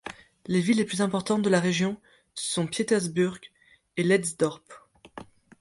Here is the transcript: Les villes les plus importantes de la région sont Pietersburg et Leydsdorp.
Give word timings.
Les 0.47 0.61
villes 0.61 0.77
les 0.77 0.83
plus 0.83 1.01
importantes 1.01 1.43
de 1.43 1.49
la 1.51 1.59
région 1.59 2.01
sont 2.33 2.65
Pietersburg 2.65 3.37
et 3.97 4.01
Leydsdorp. 4.03 4.63